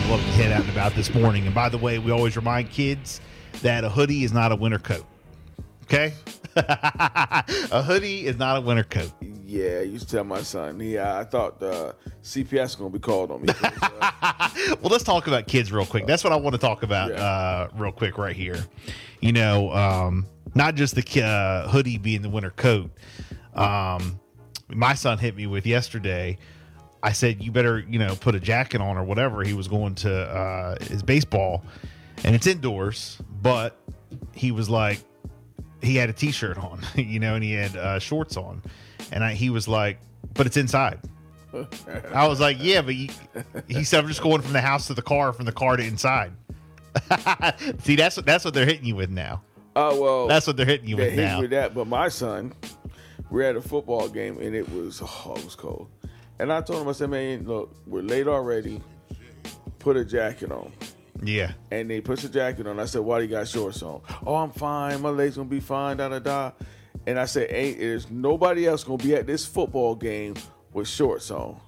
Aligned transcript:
to 0.00 0.08
love 0.08 0.20
to 0.20 0.26
head 0.28 0.50
out 0.52 0.62
and 0.62 0.70
about 0.70 0.94
this 0.94 1.12
morning. 1.12 1.44
And 1.44 1.54
by 1.54 1.68
the 1.68 1.76
way, 1.76 1.98
we 1.98 2.12
always 2.12 2.34
remind 2.34 2.70
kids 2.70 3.20
that 3.60 3.84
a 3.84 3.90
hoodie 3.90 4.24
is 4.24 4.32
not 4.32 4.50
a 4.50 4.56
winter 4.56 4.78
coat. 4.78 5.04
Okay? 5.82 6.14
a 6.56 7.82
hoodie 7.82 8.24
is 8.24 8.38
not 8.38 8.56
a 8.56 8.62
winter 8.62 8.84
coat. 8.84 9.12
Yeah, 9.44 9.80
I 9.80 9.82
used 9.82 10.08
to 10.08 10.16
tell 10.16 10.24
my 10.24 10.40
son. 10.40 10.80
Yeah, 10.80 11.18
I 11.18 11.24
thought 11.24 11.60
the 11.60 11.94
CPS 12.22 12.62
was 12.62 12.76
going 12.76 12.90
to 12.90 12.98
be 12.98 13.02
called 13.02 13.32
on 13.32 13.42
me. 13.42 13.48
Uh, 14.02 14.50
well, 14.80 14.90
let's 14.90 15.04
talk 15.04 15.26
about 15.26 15.46
kids 15.46 15.70
real 15.70 15.84
quick. 15.84 16.06
That's 16.06 16.24
what 16.24 16.32
I 16.32 16.36
want 16.36 16.54
to 16.54 16.60
talk 16.60 16.82
about 16.82 17.10
yeah. 17.10 17.22
uh, 17.22 17.68
real 17.74 17.92
quick 17.92 18.16
right 18.16 18.34
here. 18.34 18.64
You 19.20 19.32
know, 19.32 19.72
um, 19.72 20.26
not 20.54 20.74
just 20.74 20.94
the 20.94 21.22
uh, 21.22 21.68
hoodie 21.68 21.98
being 21.98 22.22
the 22.22 22.30
winter 22.30 22.50
coat. 22.50 22.90
Um, 23.54 24.20
my 24.68 24.94
son 24.94 25.18
hit 25.18 25.36
me 25.36 25.46
with 25.46 25.66
yesterday 25.66 26.38
I 27.02 27.12
said, 27.12 27.42
you 27.42 27.50
better, 27.50 27.80
you 27.80 27.98
know, 27.98 28.14
put 28.14 28.34
a 28.34 28.40
jacket 28.40 28.80
on 28.80 28.96
or 28.96 29.04
whatever. 29.04 29.42
He 29.42 29.54
was 29.54 29.68
going 29.68 29.94
to 29.96 30.12
uh, 30.12 30.76
his 30.84 31.02
baseball 31.02 31.64
and 32.24 32.34
it's 32.34 32.46
indoors, 32.46 33.18
but 33.40 33.76
he 34.32 34.52
was 34.52 34.70
like, 34.70 35.00
he 35.82 35.96
had 35.96 36.08
a 36.08 36.12
t 36.12 36.30
shirt 36.30 36.58
on, 36.58 36.80
you 36.94 37.18
know, 37.18 37.34
and 37.34 37.42
he 37.42 37.52
had 37.52 37.76
uh, 37.76 37.98
shorts 37.98 38.36
on. 38.36 38.62
And 39.10 39.24
I, 39.24 39.34
he 39.34 39.50
was 39.50 39.66
like, 39.66 39.98
but 40.34 40.46
it's 40.46 40.56
inside. 40.56 41.00
I 42.14 42.26
was 42.28 42.40
like, 42.40 42.56
yeah, 42.60 42.80
but 42.80 42.94
he, 42.94 43.10
he 43.68 43.84
said, 43.84 44.02
I'm 44.02 44.08
just 44.08 44.22
going 44.22 44.40
from 44.40 44.54
the 44.54 44.60
house 44.60 44.86
to 44.86 44.94
the 44.94 45.02
car, 45.02 45.34
from 45.34 45.44
the 45.44 45.52
car 45.52 45.76
to 45.76 45.84
inside. 45.84 46.32
See, 47.80 47.96
that's 47.96 48.16
what 48.16 48.26
that's 48.26 48.44
what 48.44 48.54
they're 48.54 48.66
hitting 48.66 48.84
you 48.84 48.96
with 48.96 49.10
now. 49.10 49.42
Oh 49.74 50.00
well, 50.00 50.28
that's 50.28 50.46
what 50.46 50.56
they're 50.56 50.66
hitting 50.66 50.88
you 50.88 50.96
with 50.96 51.14
now. 51.14 51.40
With 51.40 51.50
that, 51.50 51.74
but 51.74 51.86
my 51.86 52.08
son, 52.08 52.52
we're 53.30 53.42
at 53.42 53.56
a 53.56 53.62
football 53.62 54.08
game 54.08 54.38
and 54.38 54.54
it 54.54 54.70
was 54.70 55.00
oh, 55.02 55.34
it 55.36 55.44
was 55.44 55.54
cold. 55.54 55.88
And 56.42 56.52
I 56.52 56.60
told 56.60 56.82
him, 56.82 56.88
I 56.88 56.92
said, 56.92 57.08
man, 57.08 57.44
look, 57.46 57.72
we're 57.86 58.02
late 58.02 58.26
already. 58.26 58.80
Put 59.78 59.96
a 59.96 60.04
jacket 60.04 60.50
on. 60.50 60.72
Yeah. 61.22 61.52
And 61.70 61.88
they 61.88 62.00
put 62.00 62.18
the 62.18 62.28
jacket 62.28 62.66
on. 62.66 62.80
I 62.80 62.84
said, 62.86 63.02
why 63.02 63.18
do 63.20 63.26
you 63.26 63.30
got 63.30 63.46
shorts 63.46 63.80
on? 63.80 64.00
Oh, 64.26 64.34
I'm 64.34 64.50
fine. 64.50 65.00
My 65.02 65.10
legs 65.10 65.36
gonna 65.36 65.48
be 65.48 65.60
fine. 65.60 65.98
Da 65.98 66.08
da 66.08 66.18
da. 66.18 66.50
And 67.06 67.16
I 67.16 67.26
said, 67.26 67.46
ain't 67.52 67.78
there's 67.78 68.10
nobody 68.10 68.66
else 68.66 68.82
gonna 68.82 69.00
be 69.00 69.14
at 69.14 69.24
this 69.24 69.46
football 69.46 69.94
game 69.94 70.34
with 70.72 70.88
shorts 70.88 71.30
on. 71.30 71.60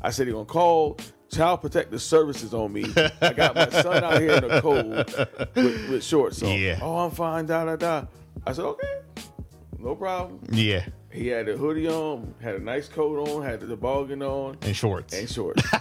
I 0.00 0.08
said, 0.08 0.28
he 0.28 0.32
gonna 0.32 0.46
call 0.46 0.96
Child 1.30 1.60
Protective 1.60 2.00
Services 2.00 2.54
on 2.54 2.72
me. 2.72 2.86
I 3.20 3.34
got 3.34 3.54
my 3.54 3.68
son 3.68 4.02
out 4.02 4.18
here 4.18 4.32
in 4.32 4.48
the 4.48 4.62
cold 4.62 4.94
with, 5.54 5.90
with 5.90 6.02
shorts 6.02 6.42
on. 6.42 6.58
Yeah. 6.58 6.78
Oh, 6.80 6.96
I'm 6.96 7.10
fine. 7.10 7.44
Da 7.44 7.66
da 7.66 7.76
da. 7.76 8.06
I 8.46 8.54
said, 8.54 8.64
okay, 8.64 9.00
no 9.78 9.94
problem. 9.94 10.40
Yeah. 10.50 10.86
He 11.12 11.26
had 11.28 11.48
a 11.48 11.56
hoodie 11.56 11.88
on, 11.88 12.34
had 12.40 12.54
a 12.54 12.58
nice 12.58 12.88
coat 12.88 13.28
on, 13.28 13.42
had 13.42 13.60
the 13.60 13.66
toboggan 13.66 14.22
on, 14.22 14.56
and 14.62 14.74
shorts. 14.74 15.12
And 15.12 15.28
shorts. 15.28 15.62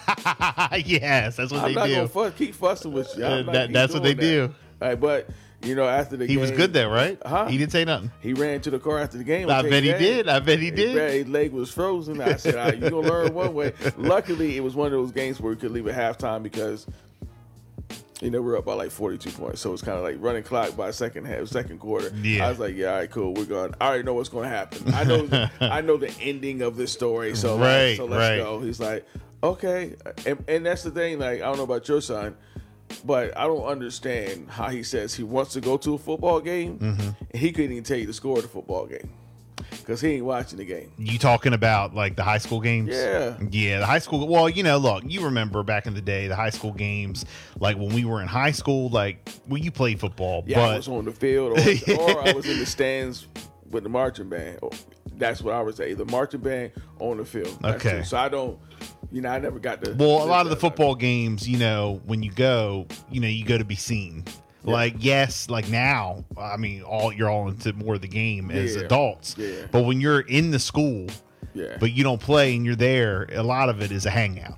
yes, 0.85 1.37
that's 1.37 1.51
what 1.51 1.63
I'm 1.63 1.69
they 1.69 1.73
not. 1.73 1.89
Gonna 1.89 2.07
fuss, 2.07 2.33
keep 2.35 2.53
fussing 2.53 2.91
with 2.91 3.15
you. 3.17 3.23
Uh, 3.23 3.43
that, 3.51 3.71
that's 3.71 3.93
what 3.93 4.03
they 4.03 4.13
that. 4.13 4.21
do. 4.21 4.53
All 4.81 4.89
right, 4.89 4.99
but 4.99 5.29
you 5.63 5.75
know, 5.75 5.87
after 5.87 6.17
the 6.17 6.25
he 6.25 6.33
game, 6.33 6.41
was 6.41 6.51
good 6.51 6.73
there, 6.73 6.89
right? 6.89 7.17
Huh? 7.25 7.45
He 7.45 7.57
didn't 7.57 7.71
say 7.71 7.85
nothing. 7.85 8.11
He 8.19 8.33
ran 8.33 8.61
to 8.61 8.71
the 8.71 8.79
car 8.79 8.99
after 8.99 9.17
the 9.17 9.23
game. 9.23 9.49
I 9.49 9.61
bet 9.61 9.83
he 9.83 9.93
did. 9.93 10.27
I 10.27 10.39
bet 10.39 10.59
he 10.59 10.71
did. 10.71 11.11
His 11.13 11.27
leg 11.27 11.53
was 11.53 11.71
frozen. 11.71 12.19
I 12.19 12.35
said, 12.35 12.55
right, 12.55 12.77
"You 12.77 12.89
gonna 12.89 13.07
learn 13.07 13.33
one 13.33 13.53
way." 13.53 13.73
Luckily, 13.97 14.57
it 14.57 14.61
was 14.61 14.75
one 14.75 14.87
of 14.87 14.93
those 14.93 15.11
games 15.11 15.39
where 15.39 15.51
we 15.51 15.55
could 15.55 15.71
leave 15.71 15.87
at 15.87 15.95
halftime 15.95 16.43
because 16.43 16.87
you 18.21 18.29
know, 18.29 18.41
we're 18.41 18.57
up 18.57 18.65
by 18.65 18.75
like 18.75 18.91
42 18.91 19.31
points. 19.31 19.61
So 19.61 19.73
it's 19.73 19.81
kind 19.81 19.97
of 19.97 20.03
like 20.03 20.17
running 20.19 20.43
clock 20.43 20.77
by 20.77 20.91
second 20.91 21.25
half, 21.25 21.47
second 21.47 21.79
quarter. 21.79 22.11
Yeah. 22.21 22.45
I 22.45 22.49
was 22.49 22.59
like, 22.59 22.75
yeah, 22.75 22.91
all 22.91 22.97
right, 22.97 23.09
cool. 23.09 23.33
We're 23.33 23.45
going. 23.45 23.73
I 23.81 23.87
already 23.87 24.03
know 24.03 24.13
what's 24.13 24.29
going 24.29 24.43
to 24.43 24.55
happen. 24.55 24.93
I 24.93 25.03
know, 25.03 25.25
the, 25.25 25.51
I 25.61 25.81
know 25.81 25.97
the 25.97 26.11
ending 26.21 26.61
of 26.61 26.77
this 26.77 26.93
story. 26.93 27.35
So 27.35 27.57
right, 27.57 27.89
like, 27.89 27.97
so 27.97 28.05
let's 28.05 28.19
right. 28.19 28.37
go. 28.37 28.59
He's 28.59 28.79
like, 28.79 29.05
okay, 29.43 29.95
and, 30.25 30.43
and 30.47 30.65
that's 30.65 30.83
the 30.83 30.91
thing. 30.91 31.19
Like, 31.19 31.41
I 31.41 31.45
don't 31.45 31.57
know 31.57 31.63
about 31.63 31.87
your 31.87 32.01
son, 32.01 32.37
but 33.03 33.35
I 33.35 33.47
don't 33.47 33.65
understand 33.65 34.49
how 34.49 34.69
he 34.69 34.83
says 34.83 35.15
he 35.15 35.23
wants 35.23 35.53
to 35.53 35.61
go 35.61 35.77
to 35.77 35.95
a 35.95 35.97
football 35.97 36.39
game, 36.41 36.77
mm-hmm. 36.77 37.09
and 37.31 37.41
he 37.41 37.51
couldn't 37.51 37.71
even 37.71 37.83
tell 37.83 37.97
you 37.97 38.05
the 38.05 38.13
score 38.13 38.37
of 38.37 38.43
the 38.43 38.49
football 38.49 38.85
game 38.85 39.09
because 39.81 40.01
he 40.01 40.13
ain't 40.13 40.25
watching 40.25 40.57
the 40.57 40.65
game. 40.65 40.91
You 40.97 41.19
talking 41.19 41.53
about 41.53 41.93
like 41.93 42.15
the 42.15 42.23
high 42.23 42.37
school 42.37 42.61
games? 42.61 42.89
Yeah, 42.89 43.37
yeah, 43.49 43.79
the 43.79 43.85
high 43.85 43.99
school. 43.99 44.27
Well, 44.27 44.49
you 44.49 44.63
know, 44.63 44.77
look, 44.77 45.03
you 45.05 45.21
remember 45.21 45.63
back 45.63 45.87
in 45.87 45.93
the 45.93 46.01
day, 46.01 46.27
the 46.27 46.35
high 46.35 46.49
school 46.49 46.71
games, 46.71 47.25
like 47.59 47.77
when 47.77 47.89
we 47.89 48.05
were 48.05 48.21
in 48.21 48.27
high 48.27 48.51
school, 48.51 48.89
like 48.89 49.29
well, 49.47 49.57
you 49.57 49.71
played 49.71 49.99
football, 49.99 50.43
yeah, 50.47 50.57
but 50.57 50.69
I 50.69 50.77
was 50.77 50.87
on 50.87 51.05
the 51.05 51.11
field, 51.11 51.57
or, 51.57 51.61
or 51.99 52.27
I 52.27 52.33
was 52.33 52.45
in 52.47 52.59
the 52.59 52.65
stands 52.65 53.27
with 53.69 53.83
the 53.83 53.89
marching 53.89 54.29
band. 54.29 54.59
Oh, 54.63 54.71
that's 55.17 55.41
what 55.41 55.53
I 55.53 55.61
would 55.61 55.75
say, 55.75 55.93
the 55.93 56.05
marching 56.05 56.41
band 56.41 56.71
on 56.99 57.17
the 57.17 57.25
field. 57.25 57.57
That's 57.61 57.85
okay, 57.85 57.97
it. 57.99 58.05
so 58.05 58.17
I 58.17 58.29
don't. 58.29 58.59
You 59.11 59.21
know, 59.21 59.29
I 59.29 59.39
never 59.39 59.59
got 59.59 59.83
to. 59.83 59.91
Well, 59.93 60.23
a 60.23 60.25
lot 60.25 60.45
of 60.45 60.51
the 60.51 60.55
football 60.55 60.95
games, 60.95 61.47
you 61.47 61.57
know, 61.57 62.01
when 62.05 62.23
you 62.23 62.31
go, 62.31 62.87
you 63.11 63.19
know, 63.19 63.27
you 63.27 63.43
go 63.43 63.57
to 63.57 63.65
be 63.65 63.75
seen. 63.75 64.23
Yeah. 64.63 64.73
Like 64.73 64.95
yes, 64.99 65.49
like 65.49 65.69
now, 65.69 66.23
I 66.37 66.57
mean, 66.57 66.83
all 66.83 67.11
you're 67.11 67.29
all 67.29 67.47
into 67.47 67.73
more 67.73 67.95
of 67.95 68.01
the 68.01 68.07
game 68.07 68.51
as 68.51 68.75
yeah. 68.75 68.83
adults. 68.83 69.35
Yeah. 69.37 69.65
But 69.71 69.85
when 69.85 69.99
you're 69.99 70.21
in 70.21 70.51
the 70.51 70.59
school, 70.59 71.07
yeah. 71.53 71.77
but 71.79 71.91
you 71.91 72.03
don't 72.03 72.21
play 72.21 72.55
and 72.55 72.65
you're 72.65 72.75
there, 72.75 73.27
a 73.31 73.43
lot 73.43 73.69
of 73.69 73.81
it 73.81 73.91
is 73.91 74.05
a 74.05 74.11
hangout. 74.11 74.57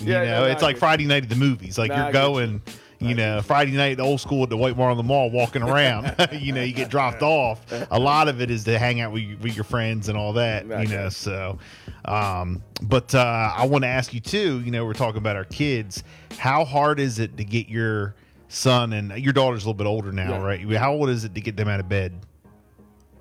Yeah, 0.00 0.22
you 0.22 0.28
know, 0.28 0.40
no, 0.40 0.44
it's 0.46 0.62
like 0.62 0.76
Friday 0.76 1.06
night 1.06 1.24
at 1.24 1.28
the 1.28 1.36
movies. 1.36 1.78
Like 1.78 1.90
nah, 1.90 2.04
you're 2.04 2.12
going, 2.12 2.62
you, 2.98 3.08
you 3.08 3.14
know, 3.14 3.40
Friday 3.42 3.72
night 3.72 3.92
at 3.92 3.98
the 3.98 4.04
old 4.04 4.20
school 4.20 4.42
at 4.42 4.50
the 4.50 4.56
White 4.56 4.76
Mart 4.76 4.92
on 4.92 4.96
the 4.96 5.02
Mall, 5.02 5.30
walking 5.30 5.62
around. 5.62 6.14
you 6.32 6.52
know, 6.52 6.62
you 6.62 6.72
get 6.72 6.88
dropped 6.88 7.22
off. 7.22 7.64
A 7.90 7.98
lot 7.98 8.28
of 8.28 8.40
it 8.40 8.50
is 8.50 8.64
to 8.64 8.78
hang 8.78 9.00
out 9.00 9.12
with, 9.12 9.40
with 9.40 9.54
your 9.54 9.64
friends 9.64 10.08
and 10.08 10.18
all 10.18 10.32
that. 10.34 10.66
You 10.66 10.88
know, 10.88 11.08
so. 11.08 11.58
Um, 12.04 12.62
but 12.82 13.14
uh, 13.14 13.52
I 13.56 13.66
want 13.66 13.84
to 13.84 13.88
ask 13.88 14.14
you 14.14 14.20
too. 14.20 14.60
You 14.60 14.70
know, 14.70 14.84
we're 14.84 14.94
talking 14.94 15.18
about 15.18 15.36
our 15.36 15.44
kids. 15.44 16.02
How 16.38 16.64
hard 16.64 17.00
is 17.00 17.18
it 17.18 17.36
to 17.36 17.44
get 17.44 17.68
your 17.68 18.14
son 18.48 18.92
and 18.92 19.12
your 19.22 19.32
daughter's 19.32 19.64
a 19.64 19.66
little 19.68 19.74
bit 19.74 19.86
older 19.86 20.10
now, 20.12 20.30
Yeah. 20.30 20.42
right? 20.42 20.66
How 20.76 20.92
old 20.92 21.08
is 21.10 21.24
it 21.24 21.34
to 21.34 21.40
get 21.40 21.56
them 21.56 21.68
out 21.68 21.80
of 21.80 21.88
bed? 21.88 22.18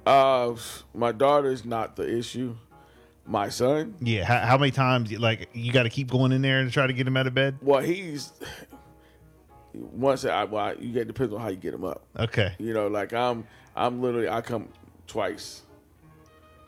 Uh, 0.05 0.55
my 0.93 1.11
daughter's 1.11 1.65
not 1.65 1.95
the 1.95 2.09
issue. 2.17 2.55
My 3.25 3.49
son, 3.49 3.95
Yeah. 3.99 4.23
How, 4.23 4.39
how 4.39 4.57
many 4.57 4.71
times, 4.71 5.11
like, 5.11 5.49
you 5.53 5.73
got 5.73 5.83
to 5.83 5.89
keep 5.89 6.09
going 6.09 6.31
in 6.31 6.41
there 6.41 6.59
and 6.59 6.71
try 6.71 6.88
to 6.88 6.93
get 6.93 7.05
him 7.05 7.17
out 7.17 7.27
of 7.27 7.33
bed? 7.33 7.57
well, 7.61 7.81
he's 7.81 8.31
once 9.73 10.25
I 10.25 10.43
well, 10.45 10.73
you 10.79 10.91
get 10.93 11.07
depends 11.07 11.33
on 11.33 11.41
how 11.41 11.49
you 11.49 11.57
get 11.57 11.73
him 11.73 11.83
up. 11.83 12.03
Okay. 12.17 12.55
You 12.57 12.73
know, 12.73 12.88
like 12.88 13.13
I'm, 13.13 13.45
I'm 13.75 14.01
literally 14.01 14.29
I 14.29 14.41
come 14.41 14.69
twice, 15.07 15.63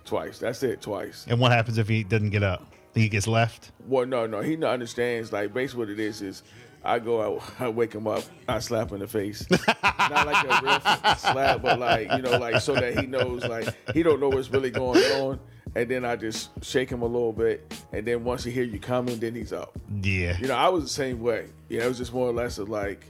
twice. 0.06 0.38
That's 0.40 0.62
it, 0.64 0.82
twice. 0.82 1.26
And 1.28 1.40
what 1.40 1.52
happens 1.52 1.78
if 1.78 1.88
he 1.88 2.04
doesn't 2.04 2.30
get 2.30 2.44
up? 2.44 2.72
He 2.94 3.08
gets 3.10 3.26
left. 3.28 3.72
Well, 3.88 4.06
no, 4.06 4.28
no, 4.28 4.42
he 4.42 4.62
understands. 4.64 5.32
Like 5.32 5.54
basically, 5.54 5.80
what 5.86 5.90
it 5.90 6.00
is 6.00 6.22
is, 6.22 6.44
I 6.84 7.00
go 7.00 7.22
out, 7.22 7.44
I 7.60 7.70
wake 7.70 7.94
him 7.94 8.08
up, 8.08 8.24
I 8.48 8.60
slap 8.60 8.90
him 8.90 8.96
in 8.96 9.02
the 9.02 9.08
face, 9.08 9.46
not 9.50 10.26
like 10.26 10.46
a 10.46 10.66
real 10.66 10.80
slap, 11.18 11.62
but 11.62 11.80
like 11.80 12.12
you 12.12 12.22
know, 12.22 12.38
like 12.38 12.62
so 12.62 12.74
that 12.74 13.00
he 13.00 13.06
knows, 13.06 13.46
like 13.46 13.68
he 13.94 14.04
don't 14.04 14.20
know 14.20 14.30
what's 14.30 14.50
really 14.50 14.72
going 14.72 15.04
on, 15.14 15.40
and 15.76 15.90
then 15.90 16.06
I 16.06 16.16
just 16.16 16.50
shake 16.64 16.90
him 16.90 17.02
a 17.02 17.06
little 17.06 17.34
bit, 17.34 17.74
and 17.92 18.06
then 18.06 18.24
once 18.24 18.44
he 18.44 18.52
hear 18.52 18.64
you 18.64 18.80
coming, 18.80 19.20
then 19.20 19.36
he's 19.36 19.54
up. 19.54 19.78
Yeah. 20.02 20.38
You 20.40 20.48
know, 20.48 20.56
I 20.56 20.70
was 20.70 20.84
the 20.84 20.90
same 20.90 21.22
way. 21.22 21.48
You 21.68 21.80
know, 21.80 21.86
it 21.86 21.90
was 21.90 21.98
just 21.98 22.14
more 22.14 22.28
or 22.28 22.34
less 22.34 22.58
of 22.58 22.70
like, 22.70 23.06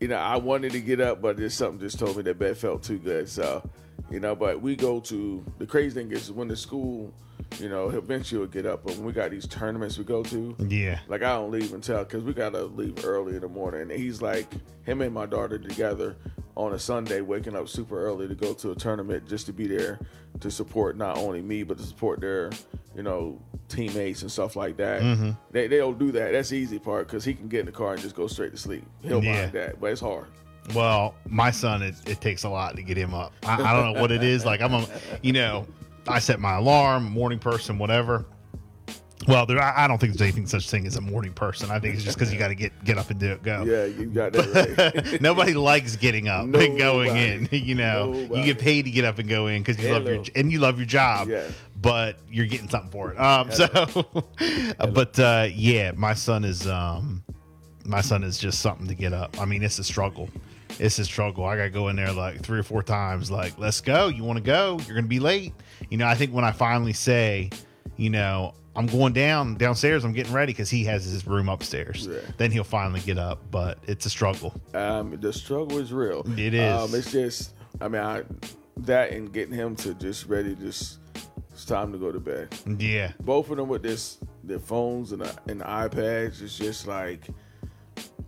you 0.00 0.08
know, 0.08 0.16
I 0.16 0.36
wanted 0.36 0.72
to 0.72 0.80
get 0.80 1.00
up, 1.00 1.20
but 1.22 1.36
just 1.36 1.56
something 1.58 1.78
just 1.80 1.98
told 1.98 2.16
me 2.16 2.22
that 2.24 2.38
bed 2.38 2.56
felt 2.56 2.82
too 2.82 2.98
good. 2.98 3.28
So, 3.28 3.68
you 4.10 4.20
know, 4.20 4.34
but 4.34 4.60
we 4.60 4.74
go 4.76 5.00
to 5.00 5.44
the 5.58 5.66
crazy 5.66 5.94
thing 5.94 6.12
is 6.12 6.30
when 6.32 6.48
the 6.48 6.56
school, 6.56 7.12
you 7.58 7.68
know, 7.68 7.88
eventually 7.90 8.40
will 8.40 8.46
get 8.46 8.66
up, 8.66 8.84
but 8.84 8.94
when 8.96 9.04
we 9.04 9.12
got 9.12 9.30
these 9.30 9.46
tournaments 9.46 9.96
we 9.98 10.04
go 10.04 10.22
to, 10.24 10.54
Yeah. 10.68 10.98
like 11.08 11.22
I 11.22 11.34
don't 11.36 11.50
leave 11.50 11.72
until 11.72 11.98
because 12.04 12.22
we 12.22 12.32
gotta 12.34 12.64
leave 12.64 13.04
early 13.04 13.34
in 13.34 13.40
the 13.40 13.48
morning. 13.48 13.82
And 13.82 13.90
he's 13.92 14.20
like 14.20 14.46
him 14.84 15.00
and 15.00 15.14
my 15.14 15.26
daughter 15.26 15.58
together 15.58 16.16
on 16.56 16.72
a 16.74 16.78
Sunday, 16.78 17.20
waking 17.20 17.54
up 17.56 17.68
super 17.68 18.00
early 18.04 18.26
to 18.28 18.34
go 18.34 18.52
to 18.54 18.70
a 18.72 18.74
tournament 18.74 19.28
just 19.28 19.46
to 19.46 19.52
be 19.52 19.66
there 19.66 19.98
to 20.40 20.50
support 20.50 20.96
not 20.96 21.16
only 21.16 21.40
me 21.40 21.62
but 21.62 21.78
to 21.78 21.84
support 21.84 22.20
their 22.20 22.50
you 22.94 23.02
know 23.02 23.40
teammates 23.68 24.22
and 24.22 24.30
stuff 24.30 24.54
like 24.56 24.76
that. 24.76 25.00
Mm-hmm. 25.02 25.30
They 25.50 25.66
they 25.66 25.78
don't 25.78 25.98
do 25.98 26.12
that. 26.12 26.32
That's 26.32 26.50
the 26.50 26.56
easy 26.56 26.78
part 26.78 27.06
because 27.06 27.24
he 27.24 27.32
can 27.34 27.48
get 27.48 27.60
in 27.60 27.66
the 27.66 27.72
car 27.72 27.92
and 27.94 28.02
just 28.02 28.14
go 28.16 28.26
straight 28.26 28.52
to 28.52 28.58
sleep. 28.58 28.84
He'll 29.02 29.22
Yeah. 29.24 29.40
mind 29.42 29.52
that, 29.52 29.80
but 29.80 29.92
it's 29.92 30.00
hard. 30.00 30.26
Well, 30.74 31.14
my 31.28 31.52
son, 31.52 31.80
it, 31.82 31.94
it 32.06 32.20
takes 32.20 32.42
a 32.44 32.48
lot 32.48 32.74
to 32.76 32.82
get 32.82 32.96
him 32.96 33.14
up. 33.14 33.32
I, 33.44 33.54
I 33.62 33.72
don't 33.72 33.94
know 33.94 34.00
what 34.00 34.10
it 34.10 34.24
is. 34.24 34.44
Like 34.44 34.60
I'm, 34.60 34.74
a, 34.74 34.86
you 35.22 35.32
know, 35.32 35.64
I 36.08 36.18
set 36.18 36.40
my 36.40 36.56
alarm, 36.56 37.04
morning 37.04 37.38
person, 37.38 37.78
whatever. 37.78 38.26
Well, 39.26 39.46
there, 39.46 39.60
I 39.60 39.84
I 39.84 39.88
don't 39.88 39.98
think 39.98 40.12
there's 40.12 40.22
anything 40.22 40.46
such 40.46 40.70
thing 40.70 40.86
as 40.86 40.96
a 40.96 41.00
morning 41.00 41.32
person. 41.32 41.70
I 41.70 41.80
think 41.80 41.94
it's 41.94 42.04
just 42.04 42.16
because 42.16 42.32
you 42.32 42.38
got 42.38 42.48
to 42.48 42.54
get 42.54 42.84
get 42.84 42.98
up 42.98 43.10
and 43.10 43.18
do 43.18 43.32
it. 43.32 43.42
Go. 43.42 43.64
Yeah, 43.64 43.86
you 43.86 44.06
got 44.06 44.32
that 44.34 44.94
right. 44.94 45.20
Nobody 45.22 45.54
likes 45.54 45.96
getting 45.96 46.28
up 46.28 46.44
and 46.44 46.78
going 46.78 47.16
in. 47.16 47.48
You 47.56 47.74
know, 47.74 48.12
you 48.12 48.44
get 48.44 48.58
paid 48.58 48.84
to 48.84 48.90
get 48.90 49.04
up 49.04 49.18
and 49.18 49.28
go 49.28 49.46
in 49.48 49.62
because 49.62 49.82
you 49.82 49.90
love 49.90 50.04
your 50.04 50.14
Hello. 50.16 50.26
and 50.36 50.52
you 50.52 50.60
love 50.60 50.76
your 50.78 50.86
job. 50.86 51.28
Yeah. 51.28 51.48
But 51.80 52.18
you're 52.30 52.46
getting 52.46 52.68
something 52.68 52.90
for 52.90 53.12
it. 53.12 53.18
Um. 53.18 53.50
So, 53.50 53.66
but 54.78 55.18
uh, 55.18 55.48
yeah, 55.50 55.92
my 55.96 56.14
son 56.14 56.44
is 56.44 56.66
um, 56.66 57.24
my 57.84 58.02
son 58.02 58.22
is 58.22 58.38
just 58.38 58.60
something 58.60 58.86
to 58.86 58.94
get 58.94 59.12
up. 59.12 59.40
I 59.40 59.46
mean, 59.46 59.62
it's 59.62 59.78
a 59.78 59.84
struggle. 59.84 60.28
It's 60.78 60.98
a 60.98 61.04
struggle. 61.04 61.44
I 61.44 61.56
gotta 61.56 61.70
go 61.70 61.88
in 61.88 61.96
there 61.96 62.12
like 62.12 62.42
three 62.42 62.58
or 62.58 62.62
four 62.62 62.82
times. 62.82 63.30
Like, 63.30 63.58
let's 63.58 63.80
go. 63.80 64.08
You 64.08 64.24
want 64.24 64.36
to 64.38 64.42
go? 64.42 64.78
You're 64.86 64.96
gonna 64.96 65.06
be 65.06 65.20
late. 65.20 65.54
You 65.90 65.98
know, 65.98 66.06
I 66.06 66.14
think 66.14 66.32
when 66.32 66.44
I 66.44 66.52
finally 66.52 66.92
say, 66.92 67.50
you 67.96 68.10
know, 68.10 68.54
I'm 68.74 68.86
going 68.86 69.14
down 69.14 69.54
downstairs. 69.54 70.04
I'm 70.04 70.12
getting 70.12 70.34
ready 70.34 70.52
because 70.52 70.68
he 70.68 70.84
has 70.84 71.04
his 71.04 71.26
room 71.26 71.48
upstairs. 71.48 72.06
Yeah. 72.10 72.18
Then 72.36 72.50
he'll 72.50 72.64
finally 72.64 73.00
get 73.00 73.16
up. 73.18 73.40
But 73.50 73.78
it's 73.86 74.04
a 74.04 74.10
struggle. 74.10 74.54
Um, 74.74 75.18
the 75.18 75.32
struggle 75.32 75.78
is 75.78 75.92
real. 75.92 76.26
It 76.38 76.52
is. 76.52 76.72
Um, 76.72 76.94
it's 76.94 77.10
just, 77.10 77.54
I 77.80 77.88
mean, 77.88 78.02
I, 78.02 78.24
that 78.78 79.12
and 79.12 79.32
getting 79.32 79.54
him 79.54 79.76
to 79.76 79.94
just 79.94 80.26
ready, 80.26 80.54
just 80.54 80.98
it's 81.50 81.64
time 81.64 81.90
to 81.92 81.98
go 81.98 82.12
to 82.12 82.20
bed. 82.20 82.54
Yeah. 82.78 83.12
Both 83.20 83.48
of 83.50 83.56
them 83.56 83.68
with 83.68 83.82
this, 83.82 84.18
their 84.44 84.58
phones 84.58 85.12
and, 85.12 85.22
the, 85.22 85.34
and 85.48 85.62
the 85.62 85.64
iPads. 85.64 86.42
It's 86.42 86.58
just 86.58 86.86
like, 86.86 87.28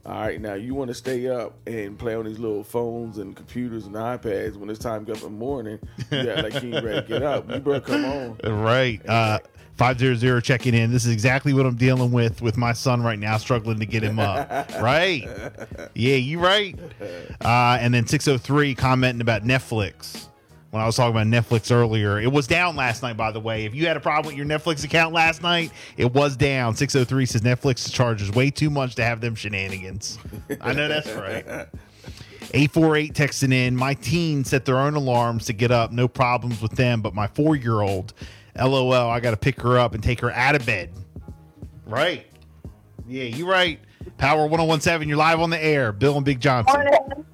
all 0.07 0.15
right, 0.15 0.41
now 0.41 0.55
you 0.55 0.75
want 0.75 0.89
to 0.89 0.95
stay 0.95 1.29
up 1.29 1.55
and 1.67 1.99
play 1.99 2.15
on 2.15 2.25
these 2.25 2.39
little 2.39 2.65
phones 2.65 3.19
and 3.19 3.37
computers 3.37 3.87
and 3.87 3.95
iPads 3.95 4.57
when 4.57 4.71
it's 4.71 4.79
time 4.79 5.05
to 5.05 5.13
get 5.13 5.19
up 5.19 5.29
in 5.29 5.35
the 5.35 5.39
morning. 5.39 5.79
Got 6.11 6.45
like 6.45 6.63
you 6.63 6.75
ain't 6.75 6.85
ready 6.85 7.03
to 7.03 7.07
get 7.07 7.23
up. 7.23 7.51
You 7.51 7.59
better 7.61 7.81
come 7.81 8.05
on. 8.05 8.41
Right. 8.59 9.07
Uh, 9.07 9.39
500 9.77 10.43
checking 10.43 10.75
in. 10.75 10.91
This 10.91 11.05
is 11.05 11.13
exactly 11.13 11.53
what 11.53 11.65
I'm 11.65 11.77
dealing 11.77 12.11
with 12.11 12.43
with 12.43 12.57
my 12.57 12.73
son 12.73 13.03
right 13.03 13.19
now, 13.19 13.37
struggling 13.37 13.79
to 13.79 13.87
get 13.87 14.03
him 14.03 14.19
up. 14.19 14.49
right. 14.81 15.25
Yeah, 15.95 16.17
you 16.17 16.41
right. 16.41 16.77
Uh, 17.41 17.79
and 17.81 17.95
then 17.95 18.07
603 18.07 18.75
commenting 18.75 19.21
about 19.21 19.45
Netflix. 19.45 20.29
When 20.71 20.83
I 20.83 20.87
was 20.87 20.97
talking 20.97 21.17
about 21.19 21.27
Netflix 21.27 21.75
earlier, 21.75 22.21
it 22.21 22.31
was 22.31 22.47
down 22.47 22.77
last 22.77 23.03
night, 23.03 23.17
by 23.17 23.31
the 23.33 23.41
way. 23.41 23.65
If 23.65 23.75
you 23.75 23.87
had 23.87 23.97
a 23.97 24.01
problem 24.01 24.27
with 24.27 24.37
your 24.37 24.45
Netflix 24.45 24.85
account 24.85 25.15
last 25.15 25.43
night, 25.43 25.73
it 25.97 26.13
was 26.13 26.37
down. 26.37 26.77
603 26.77 27.25
says 27.25 27.41
Netflix 27.41 27.91
charges 27.91 28.31
way 28.31 28.51
too 28.51 28.69
much 28.69 28.95
to 28.97 29.05
have 29.05 29.23
them 29.23 29.35
shenanigans. 29.35 30.19
I 30.61 30.75
know 30.75 30.89
that's 30.89 31.11
right. 31.13 31.47
848 32.53 33.15
texting 33.15 33.53
in. 33.53 33.75
My 33.75 33.95
teens 33.95 34.51
set 34.51 34.67
their 34.67 34.79
own 34.79 34.95
alarms 34.95 35.47
to 35.47 35.55
get 35.55 35.71
up. 35.71 35.91
No 35.91 36.07
problems 36.07 36.61
with 36.61 36.73
them. 36.73 37.01
But 37.01 37.15
my 37.15 37.29
four 37.29 37.57
year 37.57 37.81
old, 37.81 38.13
LOL, 38.55 38.93
I 38.93 39.21
got 39.21 39.31
to 39.31 39.37
pick 39.39 39.61
her 39.63 39.79
up 39.79 39.95
and 39.95 40.03
take 40.03 40.21
her 40.21 40.31
out 40.33 40.55
of 40.55 40.67
bed. 40.67 40.93
Right. 41.87 42.27
Yeah, 43.07 43.25
you're 43.25 43.49
right. 43.49 43.81
Power 44.19 44.47
1017, 44.47 45.09
you're 45.09 45.17
live 45.17 45.41
on 45.41 45.49
the 45.49 45.63
air. 45.63 45.93
Bill 45.93 46.17
and 46.17 46.25
Big 46.27 46.41
Johnson. 46.41 46.75
Morning. 46.75 47.25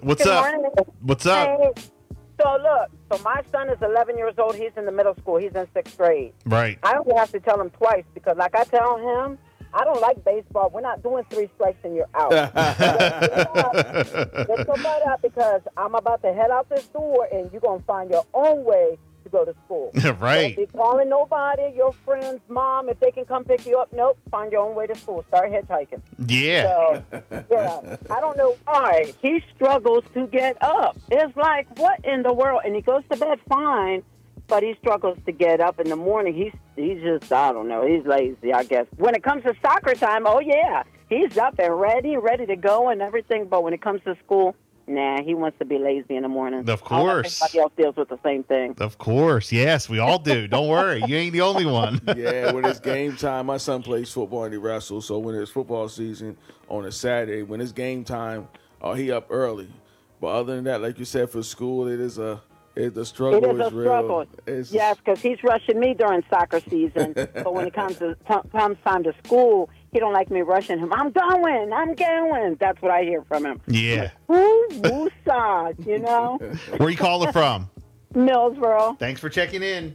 What's 0.00 0.22
Good 0.22 0.32
up? 0.32 0.44
morning. 0.44 0.70
What's 1.00 1.26
up? 1.26 1.58
Hey. 1.76 1.82
So 2.42 2.58
look, 2.62 2.90
so 3.12 3.22
my 3.22 3.42
son 3.52 3.68
is 3.68 3.78
11 3.82 4.16
years 4.16 4.34
old. 4.38 4.54
He's 4.54 4.72
in 4.76 4.86
the 4.86 4.92
middle 4.92 5.14
school. 5.16 5.36
He's 5.36 5.54
in 5.54 5.66
sixth 5.74 5.98
grade. 5.98 6.32
Right. 6.46 6.78
I 6.82 6.96
only 6.96 7.14
have 7.16 7.30
to 7.32 7.40
tell 7.40 7.60
him 7.60 7.70
twice 7.70 8.04
because, 8.14 8.36
like 8.36 8.54
I 8.54 8.64
tell 8.64 8.96
him, 8.96 9.38
I 9.72 9.84
don't 9.84 10.00
like 10.00 10.24
baseball. 10.24 10.70
We're 10.72 10.80
not 10.80 11.02
doing 11.02 11.24
three 11.30 11.48
strikes 11.54 11.78
and 11.84 11.94
you're 11.94 12.08
out. 12.14 12.32
Let's 12.32 12.50
go 14.64 14.74
butt 14.82 15.06
up 15.06 15.22
because 15.22 15.60
I'm 15.76 15.94
about 15.94 16.22
to 16.22 16.32
head 16.32 16.50
out 16.50 16.68
this 16.68 16.86
door 16.88 17.28
and 17.30 17.50
you're 17.52 17.60
gonna 17.60 17.82
find 17.86 18.10
your 18.10 18.26
own 18.34 18.64
way 18.64 18.98
to 19.24 19.28
go 19.28 19.44
to 19.44 19.54
school. 19.64 19.90
right. 20.20 20.56
Be 20.56 20.66
calling 20.66 21.08
nobody, 21.08 21.72
your 21.74 21.92
friend's 22.04 22.40
mom, 22.48 22.88
if 22.88 22.98
they 23.00 23.10
can 23.10 23.24
come 23.24 23.44
pick 23.44 23.66
you 23.66 23.78
up. 23.78 23.92
Nope, 23.92 24.18
find 24.30 24.52
your 24.52 24.62
own 24.62 24.74
way 24.74 24.86
to 24.86 24.94
school. 24.94 25.24
Start 25.28 25.50
hitchhiking. 25.50 26.00
Yeah. 26.26 27.02
So, 27.10 27.22
yeah, 27.50 27.96
I 28.10 28.20
don't 28.20 28.36
know 28.36 28.56
why 28.64 29.12
he 29.22 29.42
struggles 29.54 30.04
to 30.14 30.26
get 30.26 30.62
up. 30.62 30.96
It's 31.10 31.36
like, 31.36 31.78
what 31.78 32.04
in 32.04 32.22
the 32.22 32.32
world? 32.32 32.62
And 32.64 32.74
he 32.74 32.82
goes 32.82 33.02
to 33.10 33.16
bed 33.16 33.38
fine, 33.48 34.02
but 34.46 34.62
he 34.62 34.74
struggles 34.80 35.18
to 35.26 35.32
get 35.32 35.60
up 35.60 35.80
in 35.80 35.88
the 35.88 35.96
morning. 35.96 36.34
He's 36.34 36.52
he's 36.76 37.02
just, 37.02 37.32
I 37.32 37.52
don't 37.52 37.68
know, 37.68 37.86
he's 37.86 38.04
lazy, 38.04 38.52
I 38.52 38.64
guess. 38.64 38.86
When 38.96 39.14
it 39.14 39.22
comes 39.22 39.44
to 39.44 39.54
soccer 39.62 39.94
time, 39.94 40.26
oh 40.26 40.40
yeah, 40.40 40.82
he's 41.08 41.38
up 41.38 41.58
and 41.58 41.78
ready, 41.78 42.16
ready 42.16 42.46
to 42.46 42.56
go 42.56 42.88
and 42.88 43.00
everything. 43.00 43.46
But 43.46 43.62
when 43.62 43.72
it 43.72 43.80
comes 43.80 44.02
to 44.04 44.16
school, 44.24 44.56
nah, 44.90 45.22
he 45.22 45.34
wants 45.34 45.58
to 45.58 45.64
be 45.64 45.78
lazy 45.78 46.16
in 46.16 46.22
the 46.22 46.28
morning. 46.28 46.60
Of 46.60 46.68
I 46.68 46.72
don't 46.72 46.72
know 46.72 46.76
if 46.76 46.82
course. 46.82 47.42
Everybody 47.42 47.58
else 47.60 47.72
deals 47.76 47.96
with 47.96 48.08
the 48.08 48.18
same 48.22 48.42
thing. 48.44 48.74
Of 48.78 48.98
course. 48.98 49.52
Yes, 49.52 49.88
we 49.88 49.98
all 49.98 50.18
do. 50.18 50.46
Don't 50.46 50.68
worry. 50.68 51.02
You 51.06 51.16
ain't 51.16 51.32
the 51.32 51.40
only 51.40 51.66
one. 51.66 52.00
yeah, 52.16 52.52
when 52.52 52.64
it's 52.64 52.80
game 52.80 53.16
time, 53.16 53.46
my 53.46 53.56
son 53.56 53.82
plays 53.82 54.10
football 54.10 54.44
and 54.44 54.52
he 54.52 54.58
wrestles. 54.58 55.06
So 55.06 55.18
when 55.18 55.34
it's 55.34 55.50
football 55.50 55.88
season 55.88 56.36
on 56.68 56.84
a 56.84 56.92
Saturday, 56.92 57.42
when 57.42 57.60
it's 57.60 57.72
game 57.72 58.04
time, 58.04 58.48
uh, 58.82 58.94
he 58.94 59.10
up 59.12 59.26
early. 59.30 59.68
But 60.20 60.28
other 60.28 60.56
than 60.56 60.64
that, 60.64 60.82
like 60.82 60.98
you 60.98 61.04
said, 61.04 61.30
for 61.30 61.42
school, 61.42 61.88
it 61.88 62.00
is 62.00 62.18
a 62.18 62.42
it, 62.76 62.94
the 62.94 63.04
struggle 63.04 63.44
It 63.44 63.54
is 63.54 63.60
a 63.60 63.74
real. 63.74 63.84
struggle. 63.84 64.24
It's, 64.46 64.72
Yes, 64.72 64.96
because 64.98 65.20
he's 65.20 65.42
rushing 65.42 65.78
me 65.80 65.94
during 65.94 66.22
soccer 66.30 66.60
season. 66.68 67.12
but 67.14 67.52
when 67.52 67.66
it 67.66 67.74
comes 67.74 67.96
to 67.98 68.14
t- 68.28 68.48
comes 68.52 68.76
time 68.84 69.02
to 69.04 69.12
school, 69.24 69.68
he 69.92 69.98
don't 69.98 70.12
like 70.12 70.30
me 70.30 70.40
rushing 70.42 70.78
him. 70.78 70.92
I'm 70.92 71.10
going. 71.10 71.72
I'm 71.72 71.94
going. 71.94 72.56
That's 72.60 72.80
what 72.80 72.90
I 72.92 73.02
hear 73.02 73.22
from 73.24 73.44
him. 73.46 73.60
Yeah. 73.66 74.10
Woo, 74.28 74.68
woosah, 74.70 75.86
you 75.86 75.98
know, 75.98 76.38
Where 76.76 76.90
you 76.90 76.96
calling 76.96 77.32
from? 77.32 77.68
Millsboro. 78.14 78.98
Thanks 78.98 79.20
for 79.20 79.28
checking 79.28 79.62
in. 79.62 79.94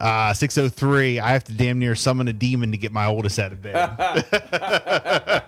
Uh, 0.00 0.34
603. 0.34 1.20
I 1.20 1.30
have 1.30 1.44
to 1.44 1.52
damn 1.52 1.78
near 1.78 1.94
summon 1.94 2.28
a 2.28 2.32
demon 2.32 2.72
to 2.72 2.76
get 2.76 2.92
my 2.92 3.06
oldest 3.06 3.38
out 3.38 3.52
of 3.52 3.62
bed. 3.62 3.76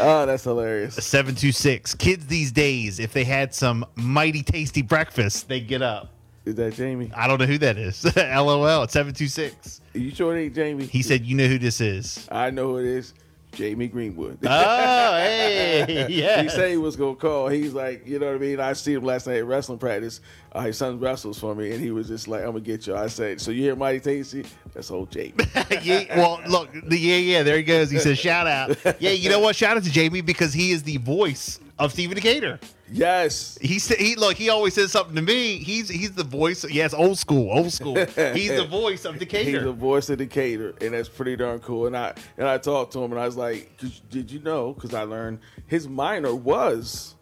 Oh, 0.00 0.26
that's 0.26 0.44
hilarious. 0.44 0.94
726. 0.94 1.94
Kids 1.94 2.26
these 2.26 2.52
days, 2.52 2.98
if 2.98 3.12
they 3.12 3.24
had 3.24 3.54
some 3.54 3.84
mighty 3.94 4.42
tasty 4.42 4.82
breakfast, 4.82 5.48
they 5.48 5.60
get 5.60 5.82
up. 5.82 6.10
Is 6.44 6.56
that 6.56 6.74
Jamie? 6.74 7.10
I 7.14 7.28
don't 7.28 7.38
know 7.38 7.46
who 7.46 7.58
that 7.58 7.76
is. 7.76 8.04
LOL 8.16 8.82
at 8.82 8.90
726. 8.90 9.80
You 9.94 10.10
sure 10.10 10.36
it 10.36 10.42
ain't 10.42 10.54
Jamie? 10.54 10.86
He 10.86 11.02
said, 11.02 11.24
You 11.24 11.36
know 11.36 11.46
who 11.46 11.58
this 11.58 11.80
is. 11.80 12.26
I 12.32 12.50
know 12.50 12.70
who 12.70 12.78
it 12.78 12.86
is. 12.86 13.14
Jamie 13.52 13.86
Greenwood. 13.88 14.38
Oh, 14.44 15.14
hey. 15.16 16.06
Yeah. 16.08 16.32
He 16.42 16.48
said 16.48 16.70
he 16.70 16.78
was 16.78 16.96
gonna 16.96 17.14
call. 17.14 17.48
He's 17.48 17.74
like, 17.74 18.06
you 18.06 18.18
know 18.18 18.26
what 18.26 18.36
I 18.36 18.38
mean. 18.38 18.60
I 18.60 18.72
see 18.72 18.94
him 18.94 19.04
last 19.04 19.26
night 19.26 19.36
at 19.36 19.44
wrestling 19.44 19.78
practice. 19.78 20.20
Uh, 20.54 20.60
his 20.60 20.76
son 20.76 20.98
wrestles 21.00 21.38
for 21.38 21.54
me, 21.54 21.70
and 21.72 21.80
he 21.80 21.90
was 21.90 22.08
just 22.08 22.28
like, 22.28 22.40
"I'm 22.40 22.48
gonna 22.48 22.60
get 22.60 22.86
you." 22.86 22.94
I 22.94 23.06
said, 23.06 23.40
"So 23.40 23.50
you 23.50 23.62
hear 23.62 23.74
Mighty 23.74 24.00
Tasty? 24.00 24.44
That's 24.74 24.90
old 24.90 25.10
Jamie." 25.10 25.32
yeah, 25.82 26.18
well, 26.18 26.40
look, 26.46 26.68
the, 26.88 26.98
yeah, 26.98 27.16
yeah, 27.16 27.42
there 27.42 27.56
he 27.56 27.62
goes. 27.62 27.90
He 27.90 27.98
says, 27.98 28.18
shout 28.18 28.46
out. 28.46 28.76
Yeah, 29.00 29.10
you 29.12 29.30
know 29.30 29.40
what? 29.40 29.56
Shout 29.56 29.78
out 29.78 29.84
to 29.84 29.90
Jamie 29.90 30.20
because 30.20 30.52
he 30.52 30.72
is 30.72 30.82
the 30.82 30.98
voice 30.98 31.58
of 31.78 31.90
Stephen 31.92 32.14
Decatur. 32.16 32.60
yes, 32.92 33.56
He 33.62 33.78
said, 33.78 33.96
he 33.96 34.14
look, 34.14 34.36
he 34.36 34.50
always 34.50 34.74
says 34.74 34.92
something 34.92 35.16
to 35.16 35.22
me. 35.22 35.56
He's 35.56 35.88
he's 35.88 36.12
the 36.12 36.22
voice. 36.24 36.64
Yes, 36.70 36.92
old 36.92 37.16
school, 37.18 37.50
old 37.50 37.72
school. 37.72 37.96
He's 37.96 38.54
the 38.54 38.66
voice 38.70 39.06
of 39.06 39.18
Decatur. 39.18 39.50
he's 39.50 39.62
the 39.62 39.72
voice 39.72 40.10
of 40.10 40.18
Decatur, 40.18 40.74
and 40.82 40.92
that's 40.92 41.08
pretty 41.08 41.34
darn 41.34 41.60
cool. 41.60 41.86
And 41.86 41.96
I 41.96 42.12
and 42.36 42.46
I 42.46 42.58
talked 42.58 42.92
to 42.92 43.02
him, 43.02 43.10
and 43.12 43.18
I 43.20 43.24
was 43.24 43.38
like, 43.38 43.74
"Did- 43.78 44.10
"Did 44.10 44.30
you 44.30 44.40
know?" 44.40 44.74
Because 44.74 44.92
I 44.92 45.04
learned 45.04 45.38
his 45.66 45.88
minor 45.88 46.34
was 46.34 47.14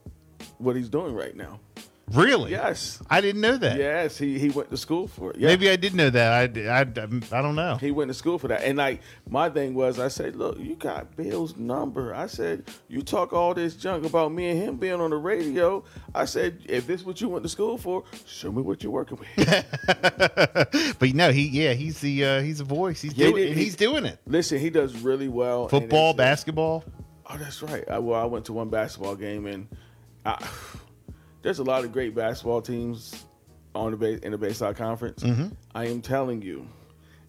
what 0.59 0.75
he's 0.75 0.89
doing 0.89 1.15
right 1.15 1.37
now. 1.37 1.61
Really? 2.13 2.51
Yes, 2.51 3.01
I 3.09 3.21
didn't 3.21 3.41
know 3.41 3.57
that. 3.57 3.77
yes, 3.79 4.19
he 4.19 4.39
he 4.39 4.49
went 4.51 4.69
to 4.71 4.77
school 4.77 5.07
for 5.07 5.31
it. 5.31 5.39
Yeah. 5.39 5.49
Maybe 5.49 5.71
I 5.71 5.77
did 5.77 5.95
know 5.95 6.11
that. 6.11 6.57
I, 6.57 6.61
I, 6.69 6.81
I 6.81 7.43
don't 7.43 7.55
know. 7.55 7.77
He 7.77 7.91
went 7.93 8.09
to 8.09 8.15
school 8.15 8.39
for 8.39 8.49
that. 8.49 8.63
And 8.65 8.79
like 8.79 9.01
my 9.29 9.49
thing 9.49 9.75
was 9.75 9.99
I 10.01 10.09
said, 10.09 10.35
Look, 10.37 10.59
you 10.59 10.75
got 10.77 11.17
Bill's 11.17 11.57
number. 11.57 12.15
I 12.15 12.27
said, 12.27 12.65
You 12.89 13.03
talk 13.03 13.33
all 13.33 13.55
this 13.55 13.77
junk 13.77 14.05
about 14.05 14.33
me 14.33 14.49
and 14.51 14.61
him 14.61 14.77
being 14.77 15.01
on 15.01 15.11
the 15.11 15.17
radio. 15.17 15.85
I 16.15 16.25
said, 16.25 16.59
if 16.67 16.87
this 16.87 17.01
is 17.03 17.07
what 17.07 17.21
you 17.21 17.29
went 17.29 17.45
to 17.45 17.49
school 17.49 17.79
for, 17.79 18.03
show 18.27 18.51
me 18.51 18.63
what 18.63 18.83
you're 18.83 18.93
working 18.93 19.19
with. 19.19 19.47
but 20.99 21.15
no, 21.15 21.31
he 21.31 21.47
yeah, 21.49 21.75
he's 21.75 22.01
the 22.01 22.25
uh, 22.25 22.43
he's 22.43 22.61
a 22.61 22.65
voice. 22.65 23.01
He's 23.03 23.15
Yeah, 23.15 23.29
doing 23.31 23.45
he- 23.45 23.51
it. 23.51 23.57
He's 23.57 23.77
doing 23.77 24.05
it. 24.05 24.19
Listen, 24.27 24.59
he 24.59 24.71
does 24.71 24.97
really 25.01 25.29
well. 25.29 25.69
Football, 25.69 26.15
basketball. 26.15 26.85
Oh, 27.33 27.37
that's 27.37 27.63
right. 27.63 27.85
I, 27.89 27.99
well, 28.01 28.21
I 28.21 28.25
went 28.25 28.47
to 28.47 28.53
one 28.53 28.69
basketball 28.71 29.15
game, 29.15 29.47
and 29.47 29.69
I, 30.27 30.45
there's 31.43 31.59
a 31.59 31.65
lot 31.65 31.85
of 31.85 31.93
great 31.93 32.15
basketball 32.15 32.63
teams 32.63 33.25
on 33.75 33.93
the 33.93 33.97
base 33.97 34.21
in 34.21 34.33
the 34.33 34.39
Bayside 34.39 34.77
Conference. 34.77 35.25
I 35.75 35.87
am 35.87 36.03
telling 36.03 36.43
you, 36.43 36.67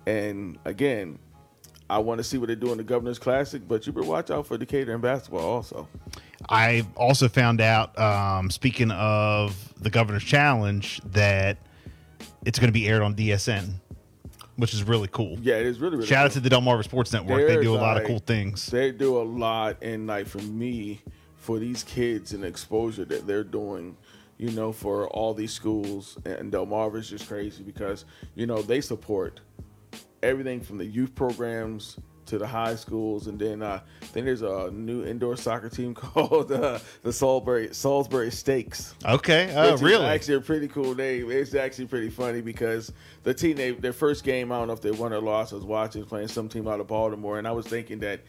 and 0.06 0.58
again, 0.66 1.20
I 1.90 2.00
want 2.00 2.20
to 2.20 2.24
see 2.24 2.38
what 2.38 2.48
they 2.48 2.56
do 2.56 2.72
in 2.72 2.78
the 2.78 2.84
Governor's 2.84 3.20
Classic, 3.20 3.62
but 3.68 3.86
you 3.86 3.94
better 3.94 4.08
watch 4.08 4.32
out 4.32 4.48
for 4.48 4.58
Decatur 4.58 4.94
in 4.94 5.02
basketball 5.02 5.42
also. 5.42 5.88
I 6.50 6.86
also 6.96 7.28
found 7.28 7.62
out, 7.62 7.98
um, 8.00 8.50
speaking 8.50 8.92
of 8.92 9.74
the 9.82 9.90
Governor's 9.90 10.24
Challenge, 10.24 11.02
that 11.12 11.58
it's 12.46 12.60
going 12.60 12.70
to 12.70 12.74
be 12.74 12.88
aired 12.88 13.02
on 13.02 13.14
DSN, 13.14 13.74
which 14.56 14.74
is 14.74 14.84
really 14.84 15.10
cool. 15.12 15.38
Yeah, 15.42 15.56
it 15.56 15.66
is 15.66 15.80
really, 15.80 15.98
really 15.98 16.08
Shout 16.08 16.26
out 16.26 16.32
to 16.32 16.40
the 16.40 16.50
Delmarva 16.50 16.84
Sports 16.84 17.14
Network. 17.14 17.46
they 17.48 17.62
do 17.62 17.76
a 17.76 17.78
lot 17.78 17.98
of 17.98 18.08
cool 18.08 18.20
things. 18.20 18.66
They 18.68 18.92
do 18.92 19.18
a 19.18 19.24
lot, 19.24 19.84
and 19.84 20.08
like 20.08 20.28
for 20.28 20.40
me, 20.40 21.02
for 21.42 21.58
these 21.58 21.84
kids 21.84 22.34
and 22.34 22.46
exposure 22.46 23.04
that 23.04 23.26
they're 23.26 23.44
doing, 23.44 23.98
you 24.38 24.52
know, 24.52 24.72
for 24.72 25.08
all 25.08 25.34
these 25.34 25.52
schools, 25.52 26.18
and 26.24 26.54
Delmarva 26.54 26.98
is 26.98 27.10
just 27.10 27.28
crazy 27.28 27.64
because 27.64 28.06
you 28.36 28.46
know 28.46 28.62
they 28.62 28.80
support 28.80 29.42
everything 30.22 30.62
from 30.62 30.78
the 30.78 30.86
youth 30.86 31.16
programs 31.16 31.98
to 32.28 32.38
the 32.38 32.46
high 32.46 32.76
schools, 32.76 33.26
and 33.26 33.40
then 33.40 33.64
uh, 33.64 33.82
then 34.14 34.24
there's 34.24 34.44
a 34.44 34.70
new 34.70 35.04
indoor 35.04 35.36
soccer 35.36 35.68
team 35.68 35.94
called 35.96 36.52
uh, 36.52 36.78
the 37.02 37.12
Salisbury 37.12 37.74
Salisbury 37.74 38.30
Steaks. 38.30 38.94
Okay. 39.04 39.46
Is 39.46 39.82
really? 39.82 40.06
Actually, 40.06 40.36
a 40.36 40.42
pretty 40.42 40.68
cool 40.68 40.94
name. 40.94 41.32
It's 41.32 41.56
actually 41.56 41.88
pretty 41.88 42.12
funny 42.12 42.42
because 42.42 42.94
the 43.24 43.34
team, 43.34 43.58
they, 43.58 43.72
their 43.72 43.94
first 43.94 44.24
game, 44.24 44.52
I 44.52 44.60
don't 44.60 44.68
know 44.68 44.74
if 44.74 44.82
they 44.82 44.92
won 44.92 45.12
or 45.12 45.20
lost. 45.20 45.54
I 45.54 45.56
was 45.56 45.66
watching 45.66 46.06
playing 46.06 46.28
some 46.28 46.48
team 46.48 46.68
out 46.68 46.80
of 46.80 46.86
Baltimore, 46.86 47.40
and 47.40 47.48
I 47.48 47.52
was 47.52 47.66
thinking 47.66 47.98
that 48.02 48.22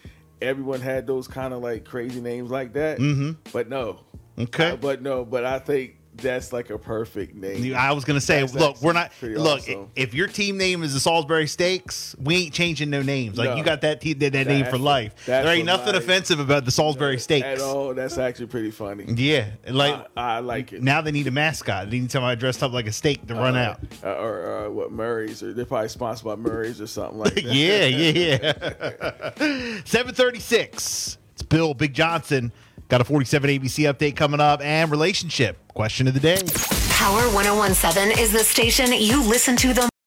everyone 0.43 0.81
had 0.81 1.07
those 1.07 1.29
kind 1.29 1.55
of 1.55 1.63
like 1.63 1.85
crazy 1.85 2.21
names 2.21 2.51
like 2.51 2.75
that. 2.75 2.99
Mm-hmm. 2.99 3.33
But 3.53 3.69
no. 3.69 4.01
Okay. 4.39 4.73
Uh, 4.73 4.77
but 4.77 5.03
no. 5.03 5.25
But 5.25 5.45
I 5.45 5.59
think 5.59 5.97
that's 6.15 6.53
like 6.53 6.69
a 6.71 6.77
perfect 6.79 7.35
name. 7.35 7.75
I 7.75 7.93
was 7.93 8.05
gonna 8.05 8.21
say, 8.21 8.41
That's 8.41 8.55
look, 8.55 8.83
we're 8.83 8.93
not. 8.93 9.13
pretty 9.19 9.35
Look, 9.37 9.61
awesome. 9.61 9.91
if 9.97 10.13
your 10.13 10.29
team 10.29 10.59
name 10.59 10.83
is 10.83 10.93
the 10.93 11.01
Salisbury 11.01 11.47
Steaks, 11.47 12.15
we 12.21 12.37
ain't 12.37 12.53
changing 12.55 12.91
no 12.91 13.01
names. 13.01 13.39
Like 13.39 13.51
No. 13.51 13.57
you 13.57 13.65
got 13.65 13.81
that 13.81 14.01
te- 14.03 14.13
that, 14.15 14.33
that 14.35 14.47
name 14.47 14.67
for 14.67 14.77
life. 14.79 15.15
that's 15.27 15.45
There 15.47 15.55
ain't 15.55 15.63
for 15.63 15.67
nothing 15.67 15.95
life. 15.95 16.05
offensive 16.05 16.39
about 16.39 16.65
the 16.67 16.71
Salisbury 16.71 17.15
At 17.15 17.23
Steaks. 17.23 17.63
all. 17.63 17.95
That's 17.95 18.19
actually 18.19 18.47
pretty 18.49 18.71
funny. 18.71 19.05
Yeah, 19.09 19.47
like 19.69 19.95
I, 20.17 20.37
I 20.37 20.39
like 20.41 20.75
it. 20.75 20.83
now 20.83 21.01
they 21.01 21.13
need 21.13 21.27
a 21.29 21.31
mascot. 21.31 21.89
They 21.91 21.99
need 22.01 22.13
somebody 22.13 22.39
dressed 22.39 22.63
up 22.63 22.73
like 22.73 22.87
a 22.87 22.93
steak 22.93 23.27
to 23.29 23.35
run 23.35 23.57
out. 23.57 23.81
Uh, 24.05 24.09
or 24.17 24.67
uh, 24.67 24.71
what 24.71 24.93
Murray's, 24.93 25.43
or 25.43 25.55
they're 25.55 25.65
probably 25.65 25.89
sponsored 25.89 26.27
by 26.27 26.37
Murray's 26.37 26.81
or 26.81 26.87
something 26.87 27.19
like 27.21 27.35
that. 27.37 27.45
yeah, 27.45 27.87
yeah, 27.87 29.33
yeah. 29.39 29.83
Seven 29.87 30.15
thirty-six. 30.15 31.17
It's 31.33 31.43
Bill 31.43 31.73
Big 31.73 31.95
Johnson. 31.95 32.53
Got 32.93 33.01
a 33.01 33.05
forty-seven 33.05 33.49
ABC 33.49 33.91
update 33.91 34.17
coming 34.17 34.39
up 34.39 34.61
and 34.61 34.91
relationship 34.91 35.57
question 35.69 36.07
of 36.09 36.13
the 36.13 36.21
day. 36.21 36.37
Power 36.91 37.23
1017 37.35 38.19
is 38.19 38.33
the 38.33 38.41
station 38.41 38.93
you 38.93 39.27
listen 39.27 39.57
to 39.57 39.73
the 39.73 39.92